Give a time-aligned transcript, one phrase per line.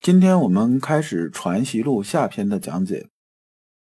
[0.00, 3.08] 今天我们开始《传习录》下篇的讲解。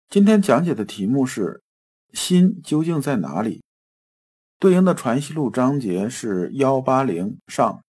[0.08, 1.62] 今天讲解的题目是
[2.14, 3.64] “心究竟在哪里”，
[4.60, 7.82] 对应的《传习录》章节是幺八零上。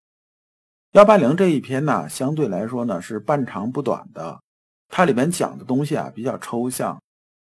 [0.93, 4.41] 幺八零这一篇呢，相对来说呢是半长不短的，
[4.87, 6.99] 它里面讲的东西啊比较抽象，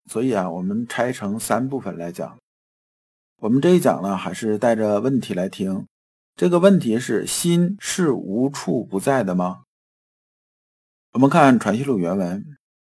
[0.09, 2.35] 所以啊我们拆成三部分来讲。
[3.41, 5.85] 我们这一讲呢，还是带着问题来听。
[6.35, 9.65] 这个问题是：心是无处不在的吗？
[11.13, 12.43] 我们看《传习录》原文：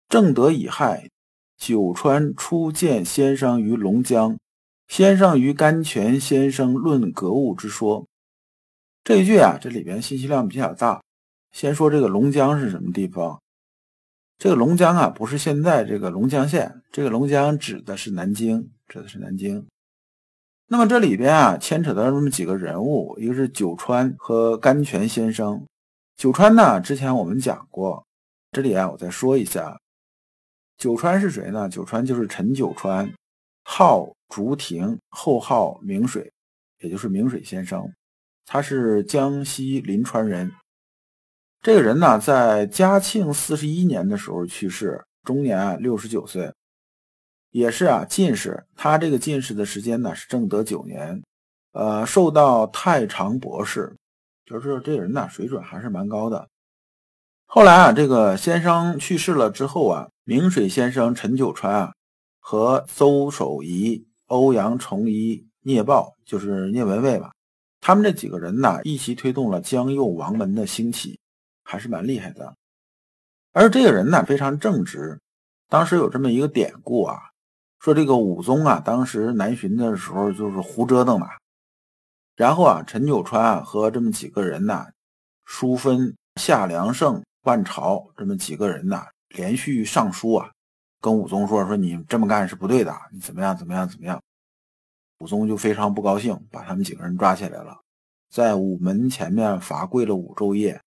[0.09, 1.11] 正德乙亥，
[1.59, 4.39] 九川初见先生于龙江，
[4.89, 8.07] 先生于甘泉先生论格物之说。
[9.05, 11.03] 这一句啊，这里边信息量比较大。
[11.53, 13.39] 先说这个龙江是什么地方？
[14.39, 19.67] 这个龙江啊，不是现在这个龙江县，这个龙江指的是南京，指的是南京。
[20.69, 25.67] 那么这里边啊，牵扯到这么几个人物，一个是九川和甘泉先生。
[26.17, 28.03] 九川呢，之前我们讲过。
[28.51, 29.79] 这里啊，我再说一下，
[30.79, 31.69] 九川是谁呢？
[31.69, 33.13] 九川就是陈九川，
[33.65, 36.33] 号竹亭，后号明水，
[36.79, 37.87] 也就是明水先生。
[38.47, 40.51] 他是江西临川人。
[41.61, 46.51] 这个人呢，在嘉庆四十一年的时候去世，终年啊六十九岁，
[47.51, 48.65] 也是啊进士。
[48.75, 51.23] 他这个进士的时间呢是正德九年，
[51.73, 53.95] 呃，受到太常博士，
[54.47, 56.49] 就是这人呐水准还是蛮高的。
[57.45, 61.93] 后来啊，这个先生去世了之后啊，明水先生陈九川啊
[62.41, 67.33] 和邹守仪、欧阳崇一、聂豹，就是聂文蔚吧，
[67.81, 71.19] 他们这几个人呢，一起推动了江右王门的兴起，
[71.65, 72.55] 还是蛮厉害的。
[73.53, 75.21] 而这个人呢，非常正直。
[75.69, 77.19] 当时有这么一个典故啊，
[77.81, 81.29] 说这个武宗啊，当时南巡的时候就是胡折腾嘛，
[82.37, 84.87] 然后啊，陈九川啊和这么几个人呢，
[85.45, 87.21] 淑芬、夏良胜。
[87.43, 90.51] 万朝这么几个人呢，连续上书啊，
[91.01, 94.21] 跟武宗说说你这么干是不对的，你怎么样怎么样怎么样？
[95.21, 97.79] 武宗就非常不高兴，把他们几个人抓起来了，
[98.31, 100.81] 在午门前面罚跪了五昼夜，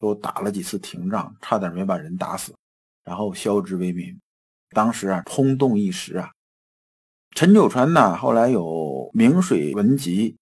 [0.00, 2.54] 又打了几次廷杖，差点没把人打死，
[3.04, 4.18] 然后削职为民。
[4.70, 6.30] 当时啊，轰动一时啊。
[7.32, 10.34] 陈九川呢，后来有明水文集，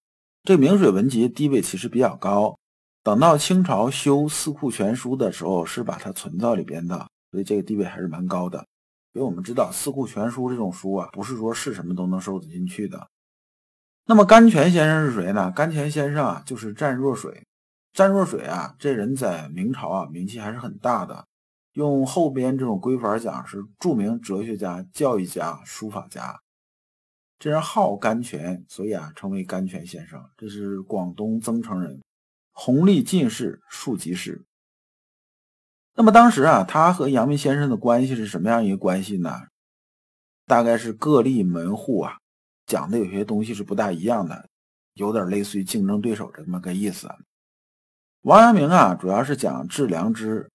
[0.47, 2.59] 这明水文集地位其实比较高。
[3.03, 8.59] 等到清朝修《四库全书》的时候，是把它存到里边的，所以这个地位还是蛮高的。
[9.15, 13.09] 因为我们知道《四库全书》这种书啊，不是说是什么都能收得进去的。
[14.05, 15.51] 那么甘泉先生是谁呢？
[15.51, 17.47] 甘泉先生啊，就是湛若水。
[17.95, 21.25] 湛若水啊，这人在明朝啊名气还是很大的。
[21.73, 26.39] 用后边这种规法讲，是著名哲学家、教育家、书法家。
[27.45, 30.19] 这人号甘泉，所以啊称为甘泉先生。
[30.35, 32.01] 这是广东增城人。
[32.55, 34.47] 弘历进士，庶吉士。
[35.95, 39.43] 那么当时啊，他和阳明先生的关系是什么样一个关系呢？
[40.47, 42.17] 大概是各立门户啊，
[42.65, 44.49] 讲的有些东西是不大一样的，
[44.95, 47.15] 有点类似于竞争对手这么个意思。
[48.23, 50.49] 王阳明啊，主要是讲致良知；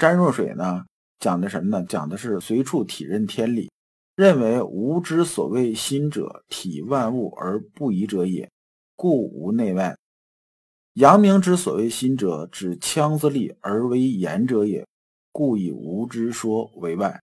[0.00, 0.84] 詹若水呢，
[1.20, 1.86] 讲的什么呢？
[1.86, 3.70] 讲的是随处体认天理，
[4.14, 8.50] 认为无之所谓心者，体万物而不疑者也，
[8.94, 9.96] 故无内外。
[10.94, 14.86] 阳明之所谓心者，指腔子利而为言者也，
[15.30, 17.22] 故以无之说为外。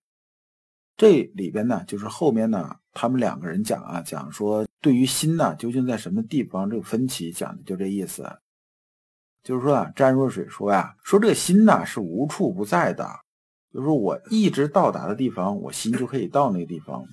[0.96, 8.28] 这里边呢，就是后面呢，他们两个人讲啊，讲说对于心呢，究竟在什么地方这个分歧，讲的就这意思。
[9.42, 13.08] 就是说啊，詹若水说呀，说这个心呢是无处不在的，
[13.72, 17.04] 就是我一直到达的地方，我心就可以到那个地方。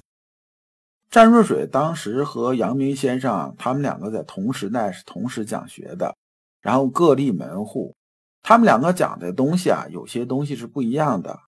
[1.10, 6.16] 詹若水当时和阳明先生，他们两个在同时代是同时讲学的。
[6.60, 7.96] 然后各立门户，
[8.42, 11.40] 他们两个讲的东西啊，有些东西是不一样的。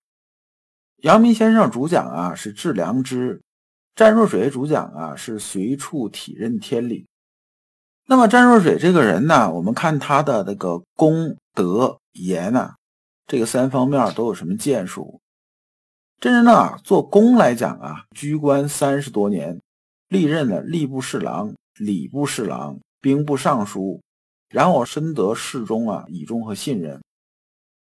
[0.97, 3.41] 阳明先生主讲啊是致良知，
[3.95, 7.05] 湛若水主讲啊是随处体认天理。
[8.05, 12.75] 那么湛若水这个人呢，我们看他的那个功德言啊，
[13.29, 15.21] 这个三方面都有什么建树？
[16.19, 19.61] 这人呢，做工来讲啊，居官三十多年，
[20.07, 24.01] 历任了吏部侍郎、礼部侍郎、兵部尚书。
[24.49, 26.99] 然后深得侍中啊倚重和信任，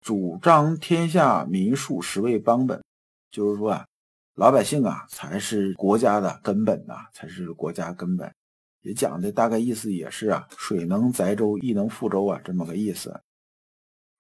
[0.00, 2.83] 主张天下民庶实为邦本，
[3.31, 3.87] 就是说啊，
[4.35, 8.35] 老百姓啊才是国家的根本呐，才是国家根本。
[8.83, 13.23] 也讲的大概意思也是啊，水能载舟，亦能覆舟啊，这么个意思。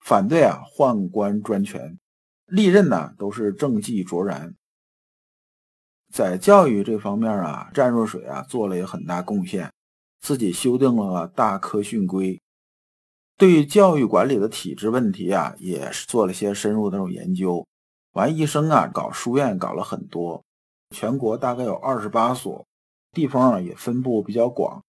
[0.00, 1.98] 反对啊宦官专权，
[2.46, 4.54] 历任呢都是政绩卓然。
[6.12, 9.72] 在教育这方面啊，湛若水啊做了也很大贡献，
[10.20, 12.34] 自己修订了《大科训规》，
[13.36, 17.64] 对教育管理的体制问题啊，也是做了些深入的这种研究。
[18.14, 20.42] 完一生啊，搞书院搞了很多，
[20.90, 22.66] 全国大概有二十八所，
[23.12, 24.82] 地方啊也分布比较广，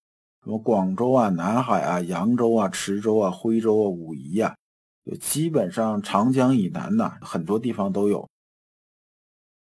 [0.44, 4.61] 什么广州啊、南海啊、扬州啊、池州啊、徽州啊、武夷呀，就
[5.04, 8.30] 就基本上长江以南呐，很多地方都有。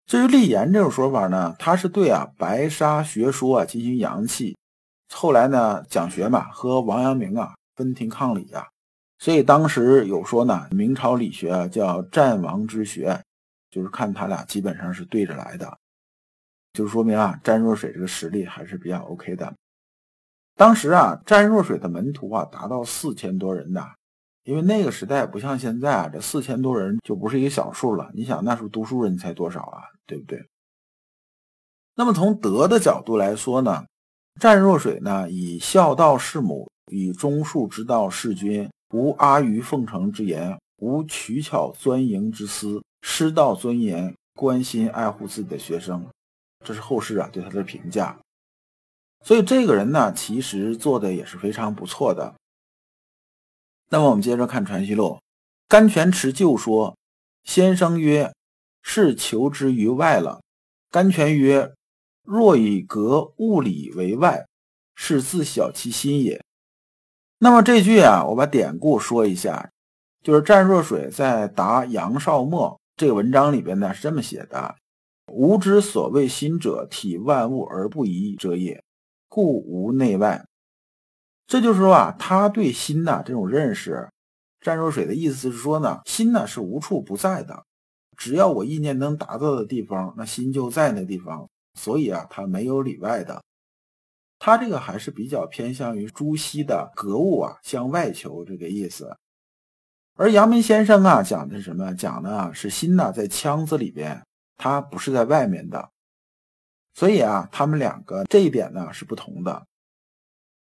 [0.05, 4.57] 至于立言这种说法呢，他是对啊白沙学说啊进行扬弃。
[5.13, 8.67] 后来呢，讲学嘛和王阳明啊分庭抗礼啊，
[9.19, 13.21] 所以当时有说呢，明朝理学啊叫战王之学，
[13.69, 15.77] 就是看他俩基本上是对着来的，
[16.73, 19.53] 就说明啊詹若水这个实力还是比较 OK 的。
[20.55, 23.81] 当时啊詹若水的门徒啊达到四千多人的。
[24.43, 28.09] 因为那个时代不像现在啊，这四千多人就不是一个小数了。
[28.13, 30.43] 你想那时候读书人才多少啊，对不对？
[31.95, 33.85] 那么从德的角度来说呢，
[34.39, 46.07] 湛若水呢以孝道事母，以忠恕之道事君，无阿谀奉承之言，无取巧钻营之思，师道尊严，关心爱护自己的学生，
[46.65, 48.17] 这是后世啊对他的评价。
[49.23, 52.33] 所以这个人呢，其实做的也是非常不错的。
[53.93, 55.05] 那么我们接着看《传习录》，
[55.67, 56.95] 甘泉持旧说，
[57.43, 58.31] 先生曰
[58.81, 60.39] ：“是求之于外了。”
[60.89, 61.73] 甘泉曰
[62.23, 64.47] ：“若以格物理为外，
[64.95, 66.41] 是自小其心也。”
[67.39, 69.69] 那么这句啊，我把典故说一下，
[70.23, 74.73] 就是湛若水在答杨少谟这个文章里边呢是这么写的
[75.33, 78.81] ：“吾之所谓心者，体万物而不移者也，
[79.27, 80.45] 故无内外。”
[81.51, 84.09] 这就是说啊，他对心呐这种认识，
[84.61, 87.65] 湛若水的意思是说呢，心呢是无处不在的，
[88.15, 91.49] 只要我意念能达到的地方，那心就在那地方。
[91.77, 93.43] 所以啊，他没有里外的，
[94.39, 99.13] 他这个还是比较偏向于朱熹的格物啊向外求这个意思。
[100.15, 101.93] 而阳明先生啊讲的是什么？
[101.93, 104.25] 讲的是心呐在腔子里边，
[104.55, 105.89] 它不是在外面的。
[106.93, 109.67] 所以啊，他们两个这一点呢是不同的。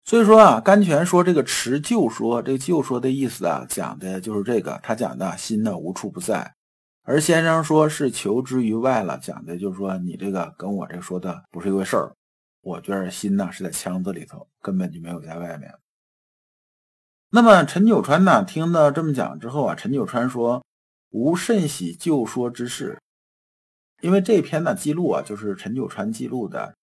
[0.08, 4.80] 所以说啊，甘泉说这个持旧说，这个旧说的意思啊，讲的就是这个。
[4.82, 6.54] 他讲的心呢无处不在，
[7.02, 12.14] 而先生说是求之于外了，讲的就是说你这个跟我这说的不是一回事儿。
[12.62, 15.70] 我觉得心呢是在腔子里头，根本就没有在外面。
[17.28, 20.64] 那么陈九川呢，听到这么讲之后啊，陈九川说
[21.10, 22.98] 无甚喜旧说之事，
[24.00, 26.77] 因为这篇呢记录啊，就是陈九川记录的。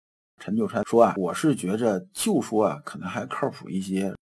[0.44, 4.12] 陈九川说啊，我是觉着就说啊，可能还靠谱一些。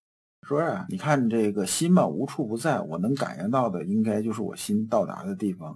[0.46, 5.74] 说啊，你看这个心嘛，无处不在，我能感应到的，应该就是我心到达的地方。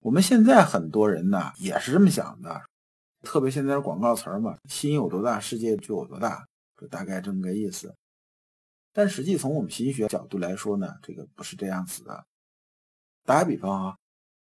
[0.00, 2.60] 我们现在很多人呢，也是这么想的，
[3.22, 6.44] 特别现在广告词嘛，心有多大，世界就有多大，
[6.76, 7.94] 就大概这么个意思。
[8.92, 12.24] 但实际从我们心学角度来说呢，这个不是这样子的。
[13.24, 13.96] 打个比方啊。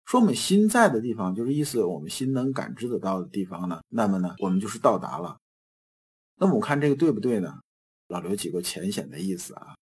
[0.05, 5.37] 说我们心在的地方，就是意思我们心能感知得到的地方呢，那么呢，我们就是到达了。
[6.37, 7.59] 那么我看这个对不对呢？
[8.07, 9.75] 老刘几个浅显的意思啊，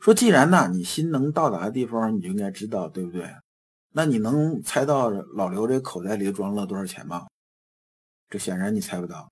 [0.00, 3.32] 说既然呢你心能到达的地方，你就应该知道，对不对？
[3.92, 7.28] 那你能猜到老刘这口袋里装了多少钱吗？
[8.28, 9.30] 这显然你猜不到，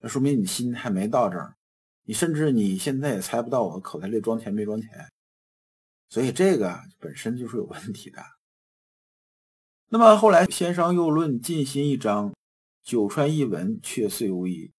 [0.00, 1.56] 那说明你心还没到这儿，
[2.04, 5.10] 你甚至你现在也猜不到我口袋里装钱没装钱，
[6.08, 8.22] 所以这个本身就是有问题的。
[9.94, 12.32] 那么后来，先生又论尽心一章，
[12.82, 14.70] 九川一文却遂无疑。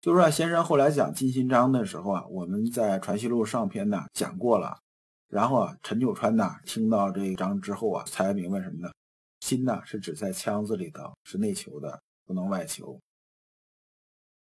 [0.00, 4.78] 就是说，先生后来讲尽心章的时候啊，我们在传习录上篇呢讲过了。
[5.28, 8.90] 然后啊，陈九川呢听到这一章之后啊，才明白什么呢？
[9.40, 12.98] 心呢是指在腔子里头，是内求的，不能外求。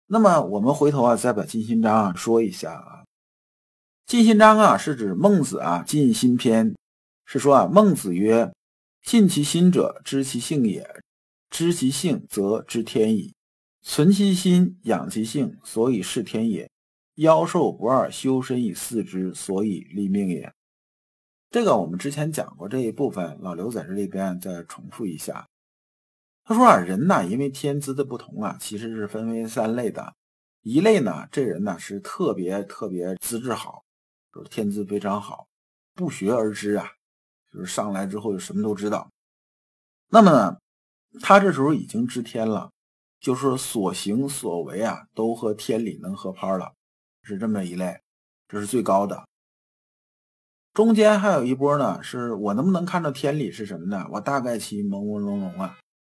[0.08, 3.04] 那么我们回头啊，再把尽心章啊说一下啊。
[4.06, 6.74] 尽心章啊是指孟子啊尽心篇，
[7.26, 8.50] 是说啊孟子曰。
[9.04, 10.82] 信其心者，知其性也；
[11.50, 13.36] 知其性，则知天矣。
[13.82, 16.72] 存其心，养其性，所以事天也。
[17.16, 20.52] 妖兽不二，修身以四之，所以立命也。
[21.52, 25.46] 这个我们之前讲过这一部分，老刘在这里边再重复一下。
[26.46, 30.16] 他说啊，人呐，因为天资的不同啊，其实是分为三类的。
[30.62, 33.84] 一类呢，这人呢是特别特别资质好，
[34.34, 35.46] 就是天资非常好，
[35.94, 36.90] 不学而知啊。
[37.54, 39.08] 就是上来之后就什么都知道。
[40.10, 40.58] 那么呢，
[41.22, 42.72] 他这时候已经知天了，
[43.20, 46.74] 就是所行所为啊，都和天理能合拍了，
[47.22, 48.00] 是这么一类，
[48.48, 49.24] 这是最高的。
[50.74, 54.08] 中间还有一波呢，是我能不能看到天理是什么呢？
[54.12, 55.78] 我大概其朦朦胧胧啊，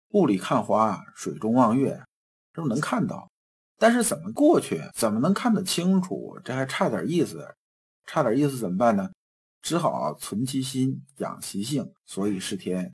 [0.10, 2.00] 雾里看花，水中望月，
[2.54, 3.28] 这不能看到。
[3.80, 4.80] 但是怎么过去？
[4.94, 6.40] 怎么能看得清楚？
[6.44, 7.56] 这还差点意思，
[8.06, 9.10] 差点意思怎么办呢？
[9.64, 12.94] 只好存其心，养其性，所以是天。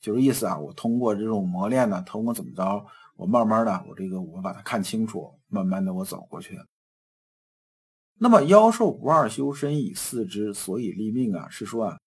[0.00, 2.84] 就是意思啊，我通过这种磨练呢，通过怎么着，
[3.16, 6.58] 我慢慢的，我这个我把它看清楚，慢慢的我走过去。
[8.18, 11.98] 那么妖兽不二修身以四之，所以立命啊，是说啊，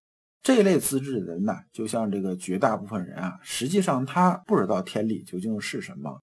[0.41, 6.19] 这类资质的人呢，就像这个绝大部分人啊，实际上他不知道天理究竟是什么。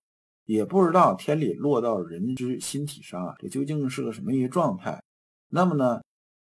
[0.46, 5.00] 也不知道天理落到人之心体上啊，这究竟是个什么一个状态？
[5.48, 6.02] 那么呢，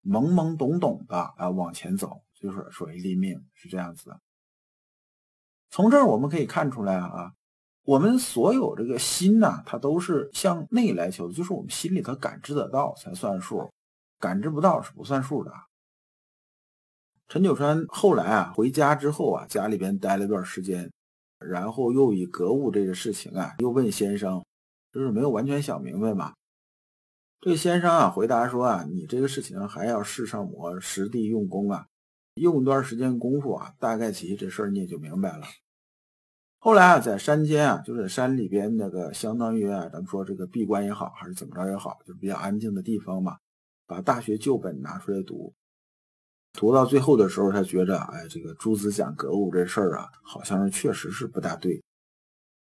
[0.04, 4.20] 懵懵懂懂的啊往前走，就是属于立命，是这样子的。
[5.70, 7.32] 从这儿我们可以看出来啊，
[7.84, 13.72] 我们所有这个心呐，它都是向内来求，就是我们心里头感知得到才算数，
[14.18, 15.52] 感知不到是不算数的。
[17.28, 20.90] 陈九川后来啊回家之后啊，家里边待了一段时间。
[21.44, 24.44] 然后又以格物这个事情啊，又问先生，
[24.92, 26.32] 就是没有完全想明白嘛。
[27.44, 31.88] 这先生啊回答说啊，你这个事情还要试上我实地用功啊，
[32.34, 35.44] 用一段时间功夫啊，大概其这事儿你也就明白了。
[36.60, 43.36] 后来啊，在山间啊，就在山里边那个相当于啊，咱们说这个闭关也好，还是怎么着也好，就是比较安静的地方嘛，
[43.88, 45.52] 把大学旧本拿出来读。
[46.52, 51.82] 读到最后的时候，他觉着，哎，这个朱子讲格物这事儿啊，好像是确实是不大对。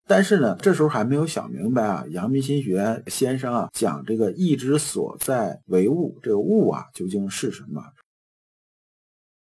[0.06, 7.82] 但是呢，这时候还没有想明白啊，阳明心学先生啊讲这个意之所在为物，这个物啊究竟是什么？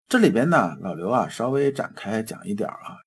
[0.08, 2.98] 这里边呢，老刘啊稍微展开讲一点啊。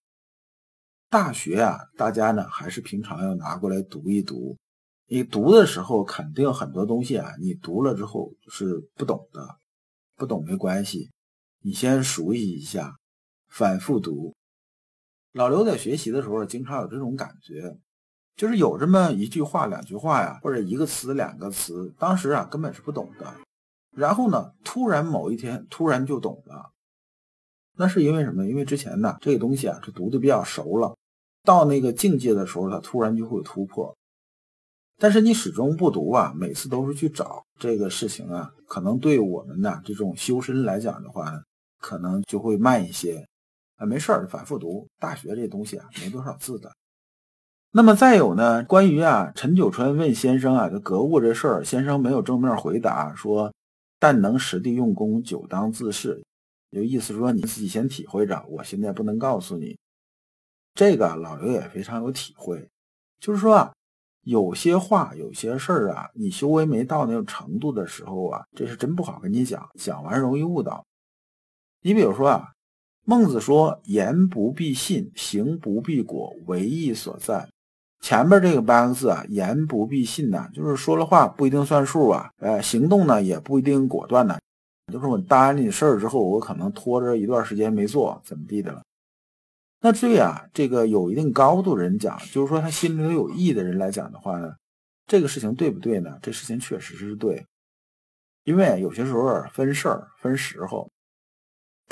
[1.09, 4.57] 大学啊，大家呢还是平常要拿过来读一读。
[5.07, 9.57] 你读的时候，肯定很多东西啊，你读了之后是不懂的。
[10.15, 11.11] 不懂没关系，
[11.63, 12.95] 你先熟悉一下，
[13.49, 14.33] 反复读。
[15.33, 17.77] 老刘在学习的时候，经常有这种感觉，
[18.35, 23.33] 就是有这么一句话、两句话呀，或者一个词、两个词，当时啊根本是不懂的，
[23.95, 26.71] 然后呢，突然某一天突然就懂了。
[27.77, 28.45] 那是因为什么？
[28.45, 30.97] 因为之前呢这个东西啊是读的比较熟了，
[31.43, 33.95] 到那个境界的时候，它突然就会有突破。
[34.97, 41.41] 但是你始终不读啊，每次都是去找这个事情啊，可能对我们呢这种修身来讲的话，
[41.79, 43.25] 可能就会慢一些
[43.81, 43.85] 啊。
[43.85, 44.87] 没事儿，反复读。
[44.99, 46.71] 大学这东西啊，没多少字的。
[47.71, 53.53] 那么再有呢，关于啊陈九川问先生啊这格物这事儿，先生没有正面回答，说
[53.99, 56.23] 但能实地用功，久当自是，
[56.71, 59.77] 就意思说你自己先体会着，我现在不能告诉你。
[60.75, 62.69] 这个老刘也非常有体会，
[63.19, 63.73] 就是说啊。
[64.23, 70.85] 有些话，有些事儿啊，你修为没到那种程度的时候啊，这是真不好跟你讲，讲完容易误导。
[71.81, 72.53] 你比如说啊，
[73.03, 77.47] 孟子说：“言不必信，行不必果，唯义所在。”
[77.99, 84.37] 前面这个八个字啊，“言不必信”呢，就是说了话不一定算数啊，呃，行动呢也不一定果断呢。
[84.93, 88.83] 就是我答应你事儿之后，我可能拖着一段时间没做，怎么地的了。
[89.81, 94.53] 那对啊，这个有一定高度的人讲，就是说他心里头有意的人来讲的话呢，
[95.07, 96.19] 这个事情对不对呢？
[96.21, 97.43] 这事情确实是对，
[98.43, 100.87] 因为有些时候分事儿分时候。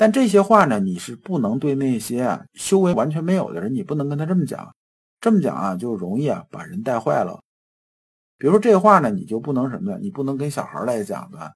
[0.00, 4.74] 但这些话呢，你是不能对那些修为完全没有的人，你不能跟他这么讲，
[5.20, 7.38] 这么讲啊就容易啊把人带坏了。
[8.38, 9.98] 比如说这话呢，你就不能什么呢？
[10.00, 11.52] 你不能跟小孩来讲的，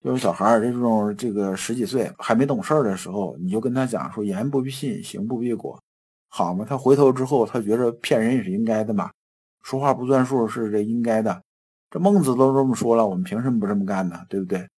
[0.00, 5.76] 就是小孩这种这个十几岁还没懂事的时候，你就跟他讲说言不必信，行不必果。
[6.28, 9.10] 好嘛，他回头之后，他觉着骗人也是应该的嘛，
[9.64, 11.42] 说话不算数是这应该的。
[11.90, 14.20] 这孟子都这么说了，我们凭什么不这么干呢？
[14.28, 14.68] 对不对？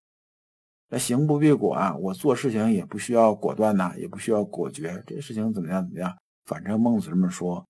[0.92, 5.02] 那行不必果啊，我做事情也不需要果断呐，也不需要果决。
[5.06, 7.64] 这事情怎么样怎么样，反正孟子这么说。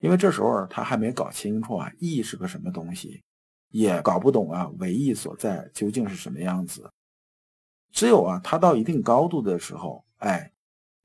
[0.00, 3.22] 因为这时候他还没搞清楚啊，义是个什么东西，
[3.70, 6.90] 也搞不懂啊，为义所在究竟是什么样子。
[7.92, 10.52] 只有啊，他到一定高度的时候，哎，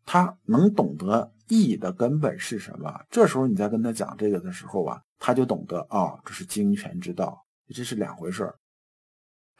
[0.05, 1.31] 他能懂得。
[1.47, 3.05] 义的根本是什么？
[3.09, 8.57] 这时候你再跟他讲这个的时候啊，他就懂得啊，这是精权之道，这是两回事儿。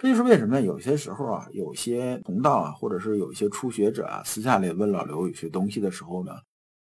[0.02, 6.32] 这就是为什么有些时候啊，有些同道啊，或者是有一些初学者啊，私下里问老刘有些东西的时候呢，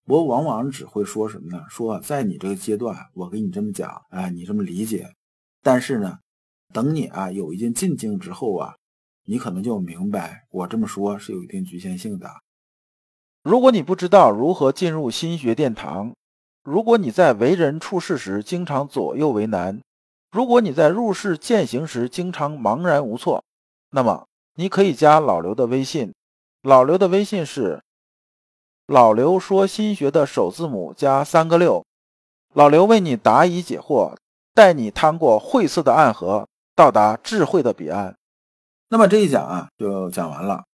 [0.07, 1.61] 我往往只会说什么呢？
[1.69, 5.13] 说在你这个阶段，我给你这么讲，哎，你这么理解。
[5.61, 6.21] 但是呢，
[6.73, 8.77] 等你啊有一定进境之后啊，
[9.25, 12.31] 你可能就明白我这么说是有一定局限性的。
[13.43, 16.15] 如果你不知道如何进入心学殿堂，
[16.63, 19.81] 如果你在为人处事时经常左右为难，
[20.31, 23.43] 如果你在入世践行时经常茫然无措，
[23.91, 26.13] 那么你可以加老刘的微信。
[26.63, 27.83] 老刘的微信是
[28.87, 31.85] “老刘说心学”的首字母加三个六。
[32.55, 34.17] 老刘为你答疑解惑，
[34.55, 36.47] 带你趟过晦涩的暗河，
[36.77, 38.17] 到达智慧的彼岸。
[38.89, 40.65] 那么这一讲啊，就讲完了。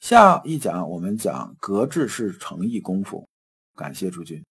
[0.00, 3.26] 下一讲我们讲格致是诚意功夫。
[3.74, 4.44] 感谢诸君。